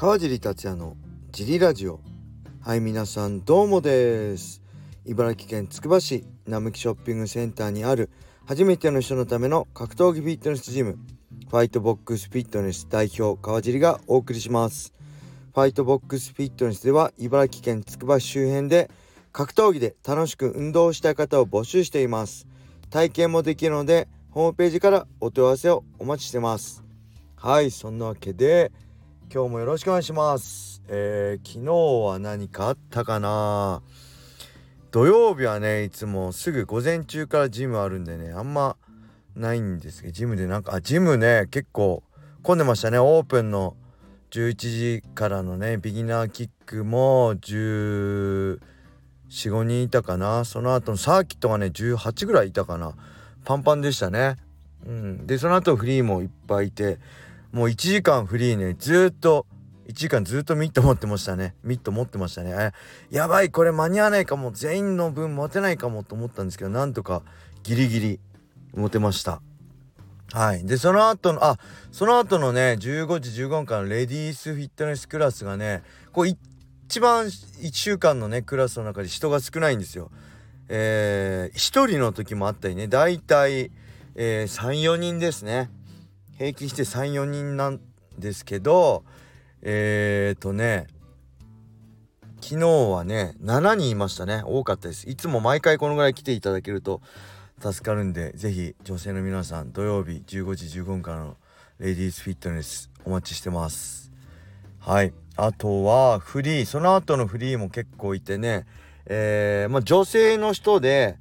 [0.00, 0.96] 川尻達也の
[1.32, 1.98] ジリラジオ。
[2.60, 4.62] はい皆さんどうもです。
[5.04, 8.08] 茨城県つくば市並木ショッピングセンターにある
[8.46, 11.00] 初めての人のための格闘技フィットネスジム。
[11.50, 14.94] ファイトボックスフィットネス代表川尻がお送りします。
[15.52, 18.92] ファイトボックスフィットネスでは茨城県つくば市周辺で
[19.32, 22.46] 格闘技で楽しく運動したい方を募集しています。
[22.90, 26.84] 体験もできるのでホームページからお問い合わせをお待ちしてます。
[27.34, 28.70] はいそんなわけで
[29.30, 30.82] 今日もよろしくお願いします。
[30.88, 31.72] えー、昨日
[32.10, 33.82] は何かあったかな？
[34.90, 38.76] 土曜日はねいつもすぐ午前中からジムあるんでねあんま
[39.36, 42.02] ないんですけどジムでなんかあジムね結構
[42.42, 42.98] 混んでましたね。
[42.98, 43.76] オープンの
[44.30, 48.58] 11時からのねビギナーキックも14、
[49.28, 50.46] 5人いたかな？
[50.46, 52.94] その後のサーキットがね18ぐらいいたかな。
[53.44, 54.36] パンパンでしたね。
[54.86, 55.26] うん。
[55.26, 56.98] でその後フリーもいっぱいいて
[57.52, 59.46] もう1時間フリーねずっと
[59.88, 61.54] 1時間ずっとミット持ってましたね。
[61.64, 62.72] ミット持ってましたね。
[63.10, 64.52] やばいこれ間に合わないかも。
[64.52, 67.22] 全員の分持てないかもと思ったんですけどなんとか
[67.62, 68.20] ギリギリ
[68.74, 69.40] 持てました。
[70.32, 70.66] はい。
[70.66, 71.58] でその後のあ
[71.90, 75.82] その後のね15時15分からレディースフィットネスクラスがね
[76.12, 80.10] こう一番1週間のねクラスの中で人が少ないんですよ。
[80.68, 83.70] えー、1人の時もあったりねだいたい、
[84.16, 85.70] えー、34人ですね。
[86.38, 87.80] 平均して34人なん
[88.18, 89.04] ですけど
[89.62, 90.86] えーとね
[92.40, 94.42] 昨日はね7人いましたね。
[94.46, 95.10] 多かったです。
[95.10, 97.02] いつも毎回このぐらい来ていただけると
[97.60, 101.36] 助かるんで是非女性の皆さん土曜日15時15分からの
[101.78, 104.12] レディースフィットネスお待ちしてます。
[104.78, 105.12] はい。
[105.36, 108.66] あとはフリーその後のフリーも結構いてね
[109.10, 111.16] えー、まあ、女性の人で、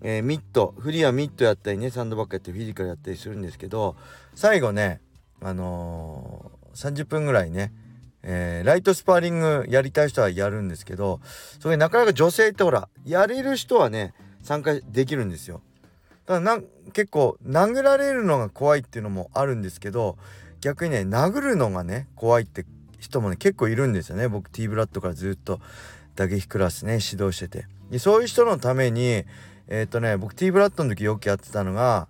[0.00, 3.96] えー、ミットフリーはミットやったりねサンドバッグやってフィジカルやったりするんですけど
[4.36, 5.00] 最後ね
[5.42, 7.72] あのー、30分ぐらいね、
[8.22, 11.20] えー、ライトスパーリングやりたい人はやるんですけど
[11.58, 15.60] それなかなか女性ってほらやれる人はね参加できるんですよ。
[16.26, 16.60] ただ
[16.92, 20.18] 結構殴られるのが怖いっていうのもあるんですけど
[20.60, 22.66] 逆にね殴るのがね怖いって
[22.98, 25.60] 人もね結構いるんですよね僕 T ブラッドからずっと
[26.16, 29.24] 打撃クラスね指導しててでそういう人のために
[29.68, 32.08] えっ、ー、とね僕 T ブラッドの時よくやってたのが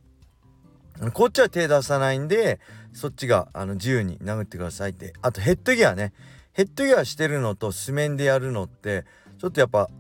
[1.13, 2.61] こっちは手出さないんで
[2.93, 5.13] そっちがあの自由に殴ってくださいって。
[5.23, 6.13] あとヘッドギアね。
[6.53, 9.05] ヘッドギアしてるのと素面でやるのって
[9.39, 9.91] ちょっとやっぱ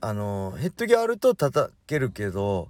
[0.00, 2.68] あのヘッドギアあると叩けるけど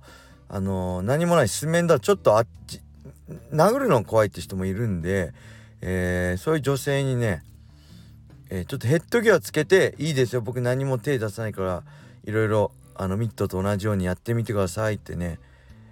[0.49, 2.81] あの何もない素面だとちょっとあっち
[3.53, 5.33] 殴るの怖いって人もいるんで、
[5.81, 7.43] えー、そういう女性にね
[8.51, 10.41] えー、ちょっとヘッドギアつけていいですよ。
[10.41, 11.83] 僕何も手出さないから
[12.25, 15.39] いろいろあのミットと同じようにやってみてくださいってね、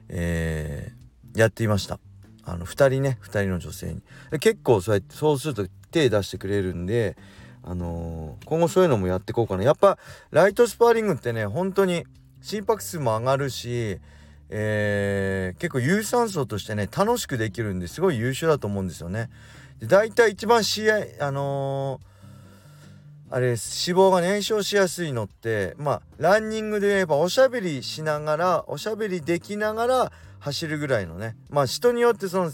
[0.09, 1.06] えー、
[1.37, 2.01] やっていました。
[2.45, 4.03] あの2人ね2人の女性に。
[4.41, 7.17] 結構そうやってそうすると手出してくれるんで
[7.63, 9.65] あのー、今後そういうのもやっていこうかな。
[9.65, 9.99] やっぱ
[10.31, 12.05] ライトスパーリングってね本当に
[12.41, 13.99] 心拍数も上がるし
[14.49, 19.29] えー、結構有酸素としてね楽しくできるんですごい優秀だと思うんですよね。
[19.81, 22.17] で大体一番試合あのー
[23.29, 31.37] あれ脂肪が燃焼しやすいのってまあランニングで言えばおしゃべりしながらおしゃべりできながら走るぐらいのね。
[31.51, 32.51] まあ人によってその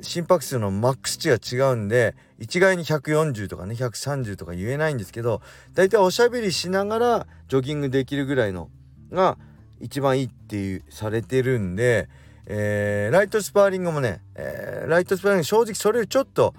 [0.00, 5.42] 心拍数のマックス値が違うんで一概に140とかね130とか言えないんですけど
[5.74, 8.70] 大体おしゃべりしながらジョギングできるぐらいの
[9.12, 9.36] が
[9.80, 12.08] 一番いいっていうされてるんで、
[12.46, 16.54] えー、ライトスパーリングもね、えー、ライトスパーリング正直それよりちょっと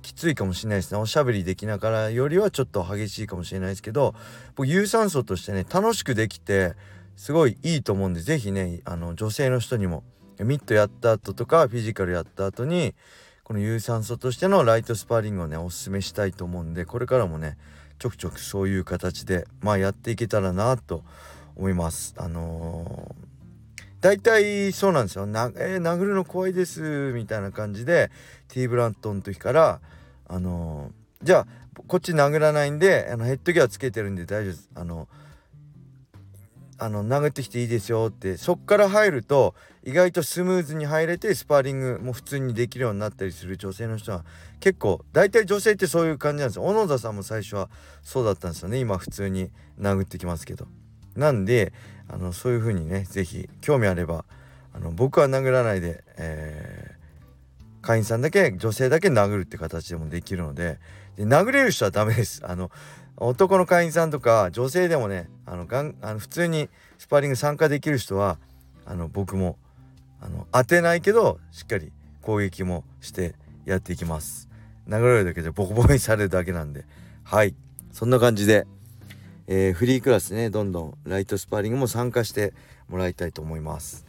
[0.00, 0.98] きついかもしれないですね。
[0.98, 4.14] おしゃべりできながらよりはちょっと激しいかもしれないですけど
[4.56, 6.74] 僕有酸素としてね楽しくできて
[7.22, 10.02] すごいいいと思うんで是非ねあの女性の人にも
[10.40, 12.96] ミットやった後とかフィジカルやった後に
[13.44, 17.58] この有酸素としてのライトスパーリングをねおすすめしたいと思うんでこれからもね
[18.00, 21.04] ちょくちょくそういう形でまあやっていけたらなと
[21.54, 22.12] 思います。
[22.18, 23.22] あのー
[24.00, 25.26] 大体そうなんですよ。
[25.26, 28.10] なえー、殴るの怖いですみたいな感じで
[28.48, 29.80] T ブラントの時から
[30.26, 31.46] あのー、じゃあ
[31.86, 34.70] こっち殴らないんであのヘッドギアつけてるんで大丈夫です。
[34.74, 35.06] あの
[36.82, 44.24] あの殴ってきていいですよってそっから入ると意外とスムーズに入れてスパーリングも普通にできるようになったりする女性の人は
[44.58, 46.64] 結構大体女性ってそういう感じなんですよ。
[46.64, 47.68] 小野田さんも最初は
[48.02, 48.78] そうだったんですよね。
[48.78, 49.50] 今普通に
[49.80, 50.66] 殴ってきますけど。
[51.14, 51.72] なんで
[52.08, 54.24] あのそういう風にね是非興味あれば
[54.74, 56.81] あの僕は殴らないで、えー、
[57.82, 60.78] 会員さんだけ女性だけ殴るって形でもできるので
[61.16, 62.42] で殴れる人はダメです。
[62.46, 62.70] あの
[63.16, 68.38] 男の会員さんとか女性でもねあのがんあの普通にスパーリング参加できる人は
[68.86, 69.58] あの僕も
[70.20, 71.92] あの当てないけどしっかり
[72.22, 73.34] 攻撃もして
[73.66, 74.48] やっていきます。
[74.88, 76.84] 殴られるだけでボコボコにされるだけなんで。
[77.24, 77.54] はい。
[77.92, 78.66] そんな感じで、
[79.46, 82.54] えー、フリークラスねどんどんライトスパーリングも参加して
[82.88, 84.06] もらいたいと思います。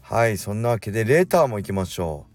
[0.00, 0.36] はい。
[0.36, 2.29] そんなわけでレーターも行きましょう。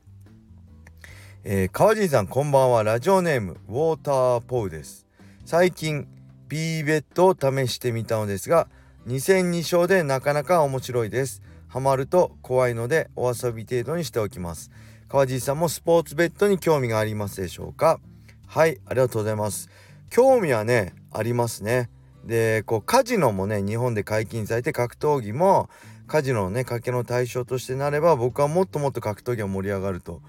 [1.48, 2.82] えー、川尻さんこんばんは。
[2.82, 5.06] ラジオネームウォーターポウです。
[5.46, 6.08] 最近
[6.48, 8.68] B ベッドを試してみたのですが
[9.06, 11.44] 2戦2勝でなかなか面白いです。
[11.68, 14.72] ハマると怖いのでお遊び程度にしておきます。
[15.08, 18.00] 川尻さんもスポーツベッドに興味がありますでしょうか？
[18.48, 19.70] はいありがとうございます。
[20.10, 21.92] 興味はねありますね。
[22.24, 25.70] でこうカジノもね日本で解禁されて格闘技も
[26.08, 30.24] カジノのね賭けの対象としてなれば僕はもっともっと格闘技が盛り上がると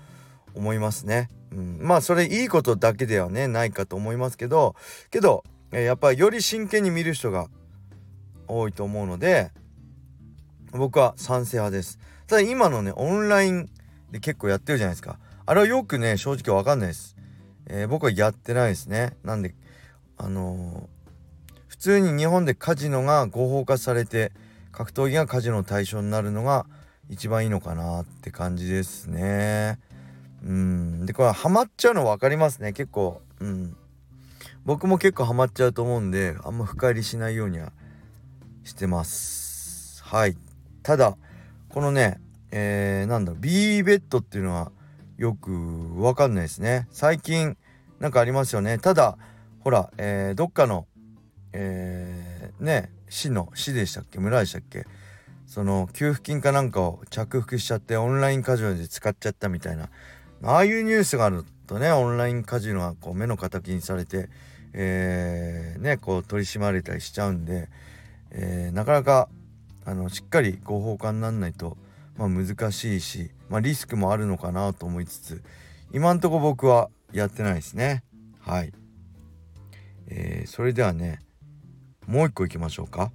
[0.57, 4.75] 思いますね、うん、まあそれいいことだけではねないかと思いますけど
[5.11, 7.49] けど、えやっぱりより真剣に見る人が
[8.49, 9.53] 多いと思うので
[10.73, 11.99] 僕は賛成派です。
[12.27, 13.69] ただ今のねオンライン
[14.11, 15.19] で結構やってるじゃないですか。
[15.45, 17.17] あれはよくね正直わかんないです、
[17.67, 19.17] えー、僕はやってないですね。
[19.23, 19.55] なんで
[20.19, 24.33] あのー、普通に日本でカジノが合法化されて
[24.73, 26.67] 格闘技がカジノの対象になるのが
[27.09, 29.79] 一番いいのかなって感じですね。
[30.45, 31.07] うん。
[31.07, 32.73] でこれハマっちゃうの分かりますね。
[32.73, 33.23] 結構。
[33.41, 33.77] うん。
[34.65, 37.73] 僕も結構ハマっちゃうと思うんであんま深入りしないようには
[38.65, 40.03] してます。
[40.03, 40.37] はい。
[40.83, 41.17] ただ
[41.69, 43.41] このねえー、なんだろう。
[43.41, 44.73] B ベッドっていうのは
[45.19, 46.89] よくわかんないですね。
[46.91, 47.57] 最近
[48.01, 48.79] なんかありますよね。
[48.79, 49.19] ただ
[49.61, 50.87] ほら、えー、どっかの
[51.53, 54.19] えー、ね市の市でしたっけ？
[54.19, 54.85] 村でしたっけ？
[55.47, 59.89] その給付金かなんかを着服しちゃってオンラインカジノで使っちゃったみたいな
[60.43, 64.29] ああいうニュースがあるとねオンラインカジノはこう目の敵にされて
[64.79, 67.69] えー、ねこう取り締まれたりしちゃうんで、
[68.31, 69.29] えー、なかなか
[69.87, 71.79] あのしっかり合法化になんないと、
[72.19, 75.43] まあ、難しいし、まあ、リスクもあるのかなと思いつつ
[75.93, 78.03] 今んとこ僕はやってないですね。
[78.41, 78.73] はい、
[80.09, 81.21] えー、それではね
[82.07, 83.11] もう一個いきましょうか。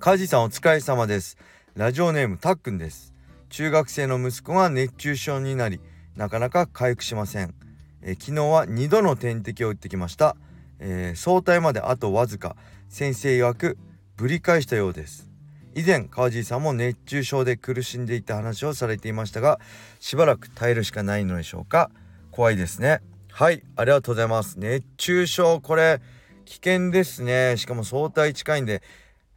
[0.00, 1.38] 梶さんお疲れ様です。
[1.76, 3.14] ラジオネームたっくんです。
[3.48, 5.80] 中学生の息子が熱中症になり
[6.18, 7.54] なかなか回復しません、
[8.02, 10.34] え昨日は2度の点滴を打ってきました、
[10.80, 12.56] えー、早退まであとわずか。
[12.88, 13.78] 先生曰く
[14.16, 15.30] ぶり返したようです。
[15.76, 19.60] 以前川尻さんも熱中症で苦しんでいた話をされていましたが
[20.00, 21.92] しばらく耐えるしかないのでしょうか。
[22.32, 23.00] 怖いですね。
[23.30, 24.58] はいありがとうございます。
[24.58, 26.00] 熱中症これ
[26.46, 27.56] 危険ですね。
[27.58, 28.82] しかも相対近いんで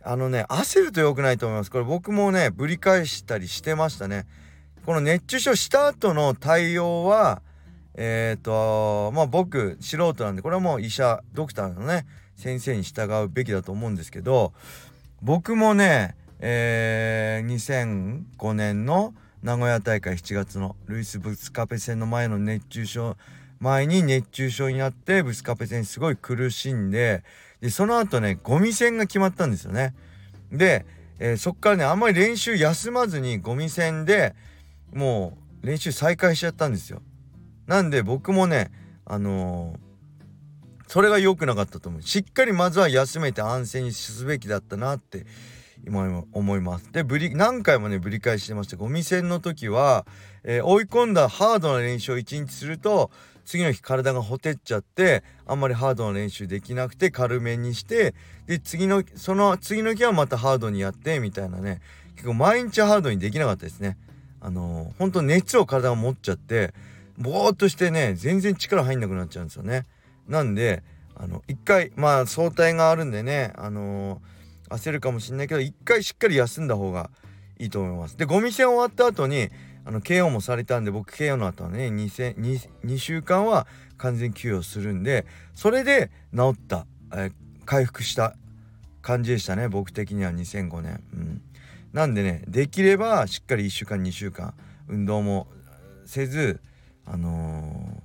[0.03, 1.69] あのね焦ると良くないと思います。
[1.69, 4.25] これ僕もねぶり返したりしてましたね。
[4.85, 7.41] この熱中症した後の対応は
[7.95, 12.05] えっ、ー、とまあ僕素人なんでこれはもう医者ドクターのね
[12.35, 14.53] 先生に従うべきだと思うんですけど
[15.21, 19.13] 僕もねえー、2005年の
[19.43, 23.15] 名古屋大会7月のルイス・ブスカペ戦の前の熱中症
[23.59, 27.23] 前に熱中症になってブスカペ戦すごい苦しんで
[27.61, 29.93] でその後ねゴミ戦が決まったんですよね。
[30.51, 30.83] で、
[31.19, 34.33] えー、そっからねあんまり練習休まずにゴミ戦で
[34.93, 37.01] もう練習再開しちゃったんですよ。
[37.67, 38.71] なんで僕もね
[39.05, 45.25] あのー、それが良くなかったと思うしっかりまずは休めて安静にすべきだったなって
[45.85, 46.91] 今思います。
[46.91, 50.05] でぶり何回もねぶり返してましたゴミ戦の時は、
[50.43, 53.11] えー、追い込んだハードな練習を1日すると
[53.45, 58.13] 次の日体がほてっちゃってあんまりハードな練習できなくて軽めにして
[58.45, 61.81] で次のその次の日はまたハードにやってみたいなね
[62.15, 63.97] 結構毎日ハードにできなかったですね。
[64.41, 66.73] あの、本当熱を体が持っちゃって
[67.21, 69.85] ぼーっとしてね全然力入んなくなっちゃうんですよね。
[70.27, 70.83] なんで
[71.15, 74.21] あの一回まあ早退があるんでねあの
[74.69, 77.09] 焦るかもしんないけど一回しっかり休んだ方が
[77.59, 78.17] いいと思います。
[78.17, 79.49] でゴミ戦終わった後に
[79.85, 83.67] あの KO もされたんで僕 KO の後はね 2, 2, 2週間は
[83.97, 87.31] 完全休養するんでそれで治った、え、
[87.65, 88.35] 回復した
[89.01, 91.03] 感じでしたね僕的には2005年。
[91.13, 91.41] うん、
[91.93, 94.53] なんでねできればしっかり1週間2週間
[94.87, 95.47] 運動も
[96.05, 96.61] せず
[97.05, 98.01] あの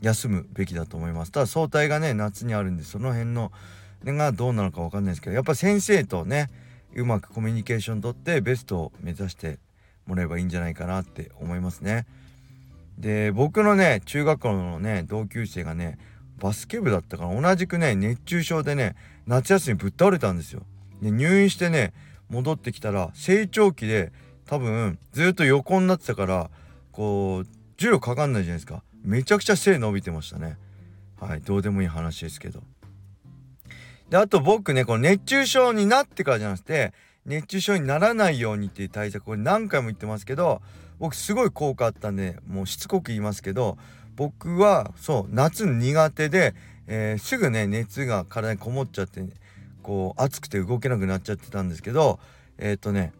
[0.00, 1.32] ー、休むべきだと思います。
[1.32, 3.52] ただ早退がね夏にあるんでその辺の
[4.04, 6.50] がどうなのか分かんないですけどやっぱ先生とね
[6.94, 9.58] うまくコミュニケーションとってベストを目指して
[10.06, 12.06] もらえばいいんじゃないかなって思いますね。
[12.98, 15.98] で僕のね中学校のね同級生がね
[16.38, 20.62] バスケ部だったから同じくね熱中症でね夏休みぶっ倒れたんですよ。
[21.00, 21.92] で入院してね
[22.32, 24.10] 戻ってきたら成長期で
[24.46, 26.50] 多分ずっと横になってたから
[26.90, 27.46] こう
[27.76, 28.82] 重力かかんないじゃないですか。
[29.04, 30.56] めちゃくちゃ背伸びてましたね。
[31.20, 32.62] はいどうでもいい話ですけど。
[34.08, 36.92] であと僕ねこの熱中症になってからじゃなくて
[37.24, 40.60] 熱中症にならないようにっていう対策これ何回も言ってますけど
[40.98, 43.78] 僕すごい効果あったんでもうしつこく言いますけど
[44.16, 46.54] 僕はそう夏苦手で、
[46.86, 49.30] えー、すぐね熱が体にこもっちゃって、ね、
[49.82, 52.18] こう暑くて動けなくなっちゃってたんですけど
[52.58, 53.12] えっ、ー、とね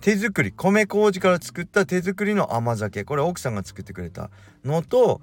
[0.00, 3.04] 手作り米麹から作った手作りの甘酒。
[3.04, 4.30] これ奥さんが作ってくれた
[4.64, 5.20] のと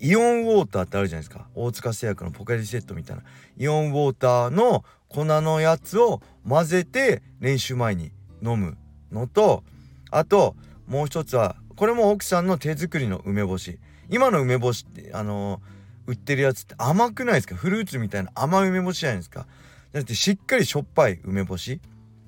[0.00, 1.48] イオンウォーターってあるじゃないですか。
[1.56, 3.24] 大塚製薬のポカリセットみたいな。
[3.56, 8.76] イオンウォーターの粉のやつを混ぜて練習前に飲む
[9.10, 9.64] のと
[10.12, 10.54] あと
[10.86, 13.80] もう一つはこれも奥さんの手作りの梅干し。
[14.10, 17.56] 今の梅干しってあのー、売ってるやつって甘くないですか？
[17.56, 19.46] フルーツみたいな甘い梅干しじゃないですか？
[19.92, 21.80] だってしっかりしょっぱい梅干し？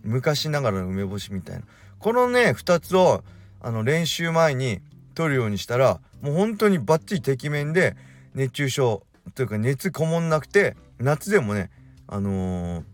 [0.02, 1.62] 昔ながらの梅干しみたいな。
[1.98, 3.22] このね2つを
[3.60, 4.80] あの練習前に
[5.14, 7.96] 取るようにしたらもう本当にバッチリてきめんで
[8.34, 9.02] 熱中症
[9.34, 11.70] というか熱こもんなくて夏でもね
[12.08, 12.84] あのー、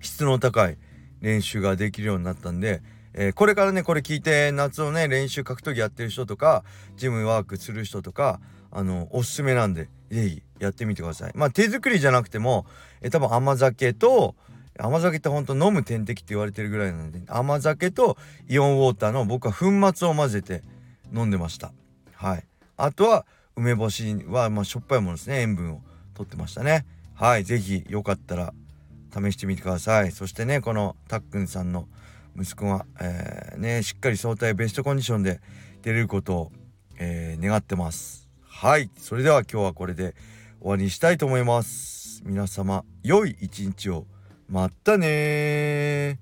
[0.00, 0.76] 質の高い
[1.20, 2.82] 練習ができるようになったんで、
[3.14, 6.64] えー、これからねこれ聞いて夏のね練習格闘技やってる人とか
[6.96, 8.40] ジムワークする人とか
[8.70, 11.32] あのおすすめなんで是非やってみてください。
[11.34, 12.66] まあ手作りじゃなくても、
[13.00, 14.34] え、多分甘酒と
[14.78, 18.16] 甘酒ってほんと飲む点滴って言われてるぐらいなので甘酒と
[18.48, 20.62] イオンウォーターの僕は粉末を混ぜて
[21.12, 21.72] 飲んでました。
[22.14, 22.44] はい。
[22.76, 25.40] あとは梅干しはまあしょっぱいものですね。
[25.40, 25.82] 塩分を
[26.14, 26.86] とってましたね。
[27.14, 27.44] はい。
[27.44, 28.54] 是非よかったら
[29.12, 30.12] 試してみてください。
[30.12, 31.88] そしてねこのたっくんさんの
[32.36, 35.40] 息子が、えー、ねしっかり相対ベストコンディションで
[35.82, 36.52] 出れることを、
[36.98, 38.27] えー、願ってます。
[38.60, 38.90] はい。
[38.98, 40.16] それでは今日はこれで
[40.58, 42.22] 終わりにしたいと思います。
[42.24, 44.04] 皆様良い一日を。
[44.48, 46.18] まったね